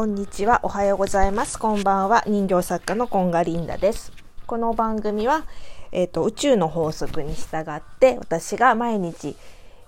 [0.00, 0.60] こんにちは。
[0.62, 1.58] おはようございます。
[1.58, 2.24] こんばんは。
[2.26, 4.12] 人形作家のコンガリンダです。
[4.46, 5.44] この番組は、
[5.92, 9.36] えっ、ー、と、宇宙の法則に従って、私が毎日、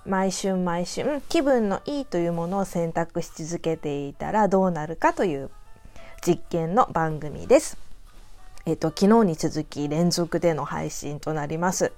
[0.04, 5.50] 毎春毎春、気分のいいというものを選択し続けていたらどうなるかという
[6.20, 7.78] 実験の番組です。
[8.66, 11.90] えっ、ー、と、昨日に続き連続での配信となります。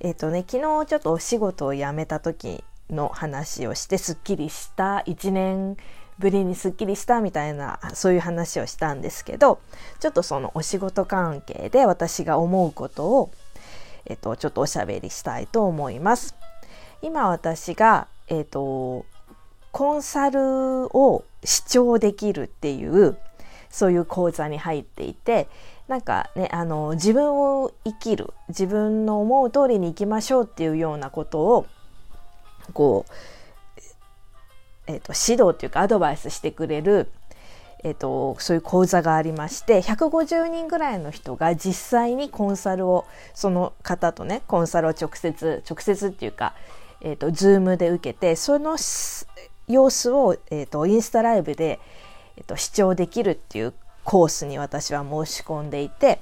[0.00, 5.76] えっ、ー、とね、昨日ちょっとお仕事を辞めた時の話をしてすっきりした1年
[6.22, 9.60] ぶりにすっきりしたみたいなそういう話をしたんですけど
[9.98, 13.32] ちょっとそのお仕事関係で私が思うことを、
[14.06, 16.36] えっと、ちょっとおしゃべりしたいと思います。
[17.02, 19.04] 今私が、えっと、
[19.72, 23.18] コンサルを視聴できるっていう
[23.68, 25.48] そういう講座に入っていて
[25.88, 31.66] なんかねあの自分を生きる自分の思う通りに生きましょうっていうようなことを
[32.72, 33.12] こう
[34.86, 37.08] えーと、指導というかアドバイスしてくれる、
[37.84, 46.54] えーと、そういう講座がありまして150人ぐらいの人が実際にコンサルをその方とねコンサルを直接直接っていうか、
[47.00, 48.76] えーと、 Zoom で受けてその
[49.68, 51.80] 様子を、えー、とインスタライブで、
[52.36, 53.74] えー、と視聴できるっていう
[54.04, 56.20] コースに私は申し込んでいて、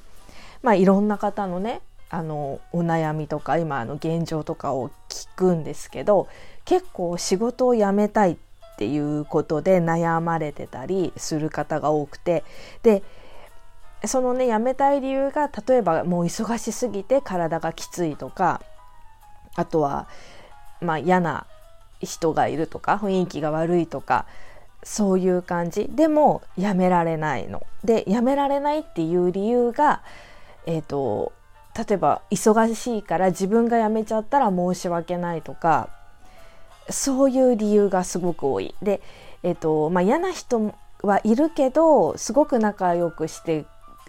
[0.63, 1.81] まあ、いろんな方のね
[2.11, 6.29] あのお悩みとか今の現状とかを聞くんですけど
[6.65, 8.50] 結構仕事を辞めたいって
[8.81, 12.45] っていうことで悩まれてたりする方が多くて
[12.83, 13.03] で
[14.07, 18.63] そのね辞めたい理由が例えばもう忙しすぎて体がきついとか
[19.55, 20.09] あとは
[20.81, 21.47] まあ嫌な
[22.01, 24.25] 人がいるとか雰囲気が悪いとか
[24.83, 27.67] そういう感じでもやめられないの。
[27.85, 30.01] でやめられないっていう理由が
[30.65, 31.35] えっ、ー、と
[31.77, 35.91] 例えば忙しいから自分が辞めちゃったら申し訳ないとか
[36.91, 38.75] そういう理由がすごく多い。
[38.83, 39.01] で、
[39.43, 43.65] え、ー、とまあ、嫌な人はいるけどすごく仲良くして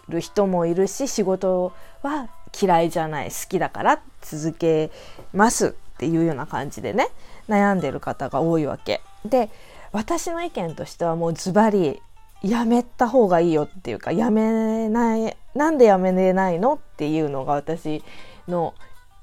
[0.08, 1.72] る人もいるし仕事
[2.02, 2.28] は
[2.60, 4.90] 嫌いじゃない好きだから続け
[5.32, 7.08] ますっていうような感じでね
[7.48, 9.00] 悩んでる方が多いわけ。
[9.24, 9.48] で
[9.92, 12.02] 私の意見としてはもうズバリ
[12.42, 16.74] やめた方がいいよっていうかやめないなんでやめれないの？
[16.74, 18.02] っていうのが私
[18.48, 18.74] の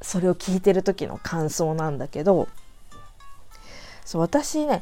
[0.01, 2.47] それを聞いてる時の感想なんだけど
[4.09, 4.81] そう私ね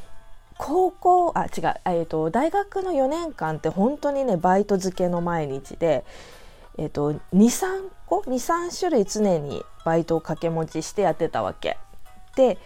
[0.57, 1.49] 高校あ違う、
[1.83, 6.05] えーと、大学の4年間って本当にねバイト漬けの毎日で、
[6.77, 11.77] えーと、23個23種類常にバイトを掛け持ちしてやってたわけ。
[12.38, 12.57] で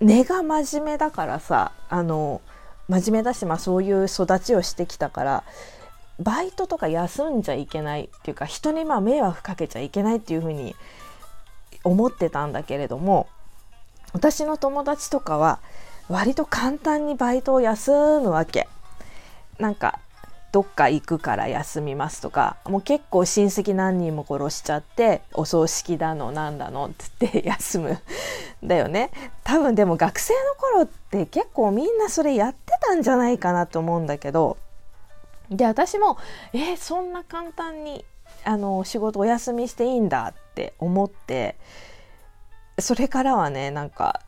[0.00, 2.40] 根が真面目だからさあの
[2.86, 5.44] 真面目だし、まあ、そういう育ちをしてきたから
[6.20, 10.76] バイトとか休んじゃいけないっていうか人にまあ迷惑かけちゃいけないっていうふうに
[11.82, 13.26] 思ってたんだけれども
[14.12, 15.60] 私の友達とかは
[16.08, 18.68] 割と簡単にバイトを休むわけ。
[19.58, 19.98] なんか
[20.50, 27.98] どっか行くから休みますとかもう結構親戚何人も殺しちゃってお葬式だのなんだのって言って休む
[28.64, 29.10] だよね
[29.44, 34.56] 多分でも学生の頃って結構みんなそれやってたんじゃないかなと思うんだけど
[35.50, 36.16] で私も
[36.54, 38.04] えー、そんな簡単に
[38.44, 41.56] あの仕事お休みしていいんだって思って
[42.78, 44.20] それからはねなんか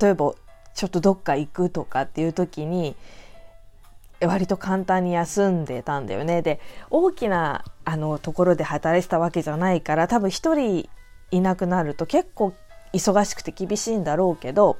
[0.00, 0.34] 例えば
[0.74, 2.96] ちょっとどっか行くとかっていう時に
[4.20, 6.42] 割と簡単に休んでたんだよね。
[6.42, 10.88] で大きなあのところで働いてたわけじゃないから多分一人
[11.30, 12.54] いなくなると結構
[12.92, 14.78] 忙しくて厳しいんだろうけど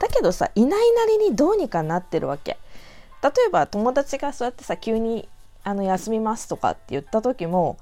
[0.00, 2.58] だけどさいないなりにどうにかなってるわけ。
[3.22, 5.28] 例えば友達がそうやってさ急に
[5.62, 7.78] あの休みますとかって言った時も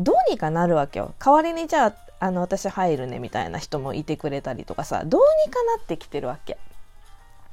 [0.00, 1.14] どうにかなるわけよ。
[1.24, 6.56] 代わりにじゃああの私入るねみたいな人もいてくれたりとかさどうにかなってきてるわけ。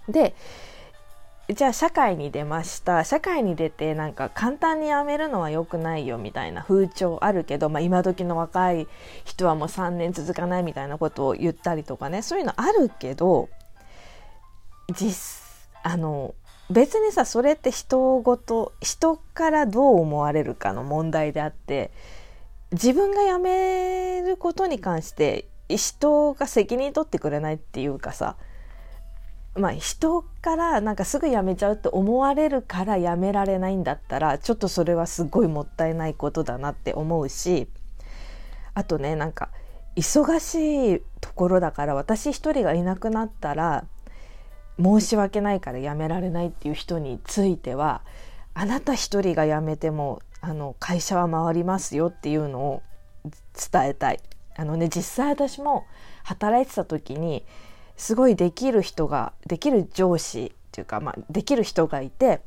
[0.07, 0.35] で
[1.52, 8.88] じゃあ社会に出ました社会に出てなんか簡単に辞めるのは良くないよみたいな風潮あるけど、まあ、今時の若い
[9.25, 13.49] 人はもう3年続かないみたいなことを言ったりとかねそういうのあるけど
[14.93, 15.41] 実
[15.82, 16.35] あの
[16.70, 21.90] 別にさそれって人ごと人からどう思われるかの問題であって
[22.71, 28.35] 自分が辞めることに関して人が責任取ってくれないっていうかさ
[29.55, 37.67] まあ人からなんかすぐ辞めちゃうって思われるから辞められないんだったらちょっとそれはすごいもったいないことだなって思うし
[38.75, 39.49] あとねなんか
[39.95, 43.85] 忙しいところだから私一人がいなくなったら
[44.81, 48.01] 申し訳ないから辞められないっていう人については
[48.53, 52.84] あなた一人が辞めてもあの会社は回りますよっていうのを
[53.72, 54.20] 伝えたい。
[54.56, 55.86] あのね実際私も
[56.24, 57.46] 働いてた時に
[57.96, 62.41] すごいできる人ができる上司っていうか、まあ、できる人がいて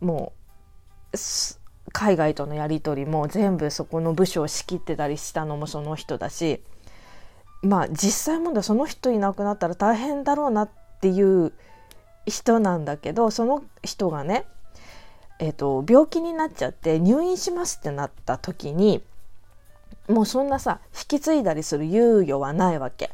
[0.00, 0.32] も
[1.12, 1.16] う
[1.92, 6.62] 海外とのやり取りも全部そこの部署を仕切ってたりしたのもその人だし
[7.62, 10.70] まあ実際問題その人いなくなったら大変だろうなっ
[11.00, 11.52] ていう
[12.26, 14.46] 人なんだけどその人がね、
[15.38, 19.02] えーと、病気になっちゃって入院しますってなった時に
[20.08, 23.10] もうそんなさ引き継いだりする猶予はないわけ。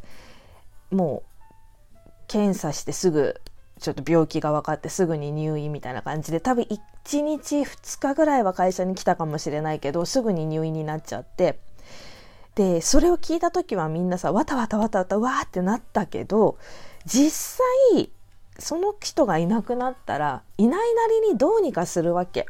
[0.91, 3.41] もう検査してすぐ
[3.81, 11.59] ちょっと病気が分かってすぐに入院みたいな感じで多分1日2日ぐらいは会社に来たかもしれないけどすぐに入院になっちゃって
[12.55, 16.59] でそれを聞いた時はみんなさわたわたわたわたわーってなったけど
[17.05, 17.61] 実
[17.95, 18.11] 際
[18.59, 22.47] その人がいなくなったらいないなりにどうにかするわけ。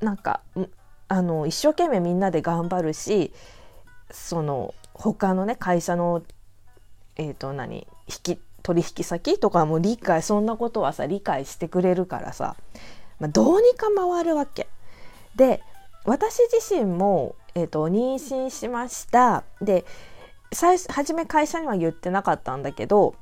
[0.00, 0.40] なんか
[1.08, 3.32] あの一生懸命みんなで頑張るし
[4.10, 6.22] その他のね会社の
[7.16, 12.56] えっ、ー、と何引き取引先とかも理解そんなことはさ理解してくれるからさ、
[13.20, 14.68] まあ、どうにか回るわけ。
[15.36, 15.62] で
[16.04, 19.84] 私自身も、えーと、妊娠しましたで
[20.52, 23.14] 最初め会社には言ってなかったんだけど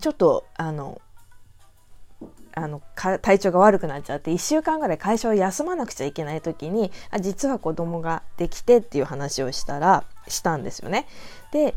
[0.00, 1.00] ちょっとあの
[2.52, 11.06] あの体調が悪くなっちゃって1週間ぐらい会社を休まなくちゃいけない時にあ実は子供ができてっていう話をしたらしたんですよね。
[11.52, 11.74] で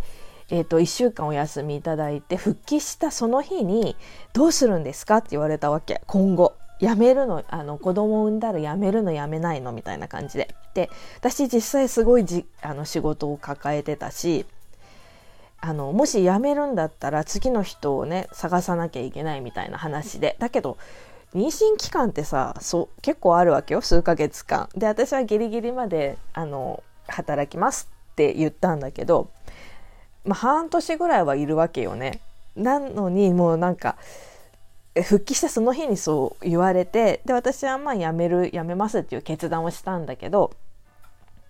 [0.54, 3.96] えーと、1週間お休みいただいて復帰したその日に
[4.34, 6.54] 「どうするんですか?」って言われたわけ今後。
[6.81, 10.56] 辞めるのあの子供を産んだら辞めるの辞めないのみたいな感じで。
[10.74, 14.48] で私実際すごいじあの仕事を抱えてたし
[15.62, 20.78] あのもし辞めるんだったら次の人をね探さなきゃいけないみたいな話でだけど
[21.34, 24.69] 妊娠期間ってさそう結構あるわけよ数ヶ月間。
[24.75, 29.31] で私はギリギリまであの働きますって言ったんだけど
[30.24, 32.22] まあ、半年ぐらいはいるわけよね。
[32.56, 33.98] なのにもうなんか
[34.96, 40.52] 復帰したその日にそう言われてで私はまあ辞める辞めますっていう決断をしたんだけど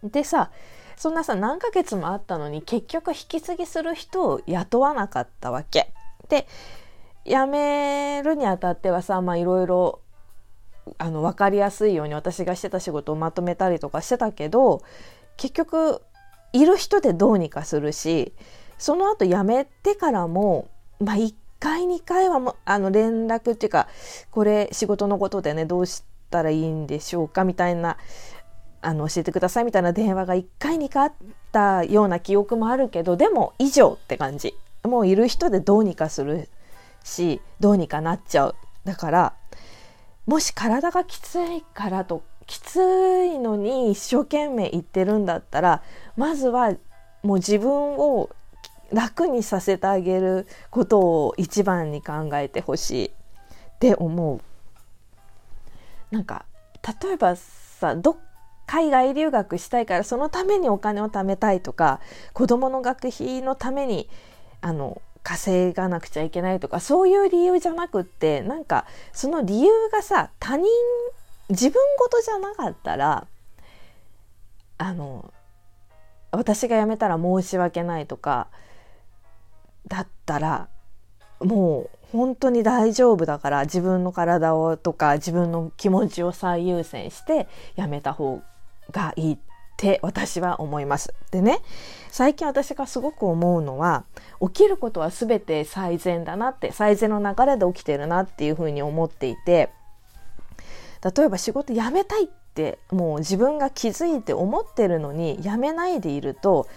[0.04, 0.52] でさ
[1.01, 5.92] そんなさ何ヶ月もあったのに結局引き継ぎする人を雇わなかったわけ。
[6.30, 6.48] で
[7.25, 10.01] 辞めるにあたってはさまあいろいろ
[11.00, 14.83] あの分かりやすいように私がしてた仕事をまとめたりとかしてたけど
[15.38, 16.03] 結局
[16.53, 18.31] いる人でどうにかするし
[18.77, 20.69] その後辞めてからも、
[21.00, 23.88] まあ、1回2回はもあの連絡っていうか
[24.30, 27.98] これ仕事のことでねどうしたらいいんでしょうかみたいな
[28.81, 31.13] あの教えてくださいみたいな電話が1回2回あっ
[31.51, 36.50] たような記憶もあるけどでも以上って感じもういる人でどうにかする
[37.04, 39.33] しどうにかなっちゃうだから
[40.25, 45.84] もし体がきついからときついのに一生懸命言ってるんだったら
[46.18, 46.75] まずは
[47.24, 48.30] もう自分を
[48.92, 53.12] 楽にさせてあげることを一番に考えてほしいっ
[53.80, 54.42] て思う。
[56.13, 56.45] なんか
[57.04, 58.18] 例えばさどっ
[58.66, 62.00] 海外留学したいからそのためにお金を貯めたいとか
[62.34, 64.10] 子どもの学費のために
[64.62, 70.66] あの稼がなくちゃいけないとかそういう理由じゃなくってなんかその理由がさ他人
[71.50, 73.28] 自分事じゃなかったら
[74.78, 75.31] あの
[76.31, 78.48] 私が辞めたら申し訳ないとか
[79.88, 80.70] だったら
[81.41, 88.41] もう本当に大丈夫だから自分の体をとか自分の気持ちを最優先してやめた方
[88.91, 89.38] がいいっ
[89.77, 91.13] て私は思います。
[91.31, 91.60] でね
[92.10, 94.03] 最近私がすごく思うのは
[94.41, 99.69] 起きることは全て最善だなって最善の流れで起きてるなっていうふうに思っていて
[101.15, 106.67] 例えば仕事辞めたいってもう自分が気づいて思ってるのに辞めないでいると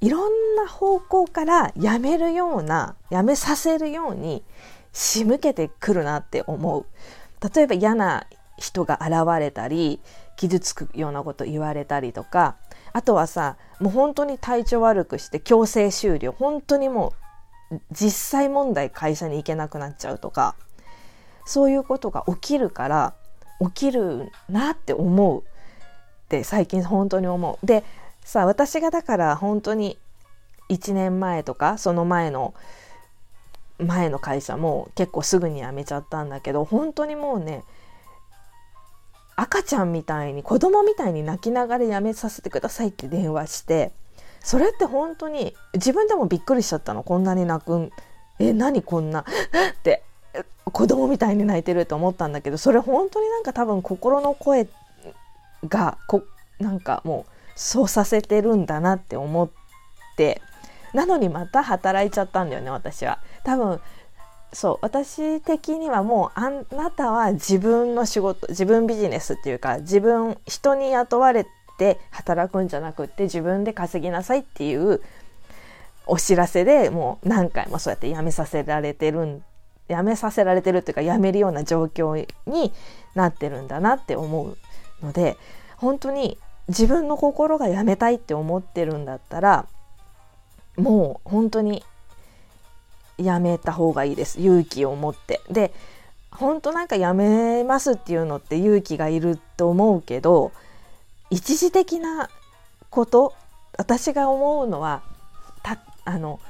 [0.00, 4.42] いろんな方向からやめるようなやめさせるように
[4.92, 6.86] 仕向けてくるなって思う
[7.54, 8.26] 例えば嫌な
[8.58, 10.00] 人が現れたり
[10.36, 12.56] 傷つくようなこと言われたりとか
[12.92, 17.12] あとはさもう本当に体調悪くして強制終了本当にも
[17.70, 20.54] う実際問題会社に行けなくなっちゃうとか
[21.44, 23.14] そういうことが起きるから
[23.60, 25.44] 起きるなって思うっ
[26.28, 27.66] て最近本当に思う。
[27.66, 27.84] で
[28.22, 29.96] さ私がだから本当に
[30.68, 32.54] 1年前とかその前の
[33.78, 37.62] 前の会社も結構すぐに辞めちゃったんだけど本当にもうね
[39.36, 43.92] 赤ちゃんみたいに子供みたいに泣きながら辞めさせてくださいって電話して
[44.40, 47.02] それって本当に自分でもびっくりしちゃったの。
[47.02, 47.90] こんなに泣くん。
[48.38, 49.20] え何こんな？
[49.76, 50.04] って
[50.64, 54.68] 子供みたいに泣いてると思ったんだけどそれ本当になんか多分心の声
[55.68, 56.22] がこ
[56.60, 59.48] なんかもうそうさせてるんだなって思っ
[60.16, 60.40] て
[60.92, 63.18] なのにまた働いちゃったんだよね私は。
[63.42, 63.80] 多分
[64.56, 71.46] そう私的にはもうあなたは自分の仕事自分ビジネスっていうか自分人に雇われ
[71.76, 75.02] て働くんじゃなくって自分で稼ぎなさいっていう
[76.06, 79.42] お知らせでもう何回もそうやって辞めさせられてるん
[79.90, 82.72] 辞めさせられてるっていうか辞めるような状況に
[83.14, 84.56] なってるんだなって思う
[85.04, 85.36] ので
[85.76, 89.66] 本当に自分の心が辞めたいって思ってるんだったら
[90.78, 91.84] もう本当に
[93.18, 94.40] やめた方がいいです。
[94.40, 95.40] 勇気を持って。
[95.50, 95.72] で
[96.30, 100.52] 本当なんかやめますっていうのって勇気がいると思うけど
[101.30, 102.28] 一時的な
[102.90, 103.32] こと
[103.78, 105.02] 私が思うのは
[105.62, 106.40] たあの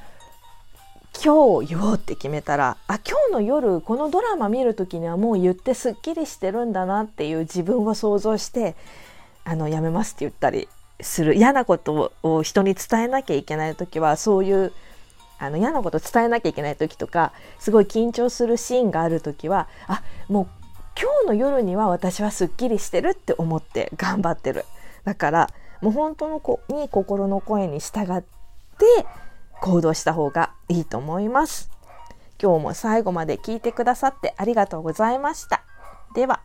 [1.24, 8.74] 今日言おうって決めたらあ今日の夜このドラマ見る時にはもう言ってすっきりしてるんだなっていう自分を想像して
[9.44, 10.68] あのやめますって言ったり
[11.00, 11.34] する。
[11.34, 14.72] 嫌なことを人に伝えなきゃいけない時はそういう
[15.38, 20.46] あの嫌なこと伝えなきゃいけない時とかすごい緊張するシーンがある時はあもう
[20.98, 24.64] 今日の夜には私はすっきりしてるって思って頑張ってる。
[25.04, 25.50] だから
[25.82, 28.26] もう本当の子に心の声に従って
[29.60, 31.70] 行動した方がいいと思います。
[32.42, 35.62] 今日も最後まで聞いてくださってありがとうございました。
[36.14, 36.40] では。